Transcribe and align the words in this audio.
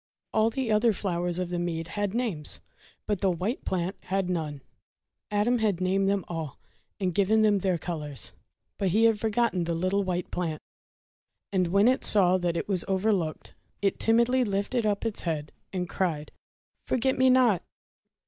All 0.33 0.49
the 0.49 0.71
other 0.71 0.93
flowers 0.93 1.37
of 1.37 1.49
the 1.49 1.59
mead 1.59 1.89
had 1.89 2.15
names, 2.15 2.59
but 3.05 3.21
the 3.21 3.29
white 3.29 3.63
plant 3.63 3.95
had 4.05 4.31
none. 4.31 4.63
Adam 5.29 5.59
had 5.59 5.79
named 5.79 6.09
them 6.09 6.25
all, 6.27 6.57
and 6.99 7.13
given 7.13 7.43
them 7.43 7.59
their 7.59 7.77
colours; 7.77 8.33
but 8.79 8.87
he 8.87 9.03
had 9.03 9.19
forgotten 9.19 9.65
the 9.65 9.75
little 9.75 10.03
white 10.03 10.31
plant. 10.31 10.59
And 11.53 11.67
when 11.67 11.87
it 11.87 12.03
saw 12.03 12.39
that 12.39 12.57
it 12.57 12.67
was 12.67 12.83
overlooked, 12.87 13.53
it 13.83 13.99
timidly 13.99 14.43
lifted 14.43 14.87
up 14.87 15.05
its 15.05 15.21
head, 15.21 15.51
and 15.71 15.87
cried:— 15.87 16.31
"Forget 16.87 17.15
me 17.15 17.29
not!" 17.29 17.61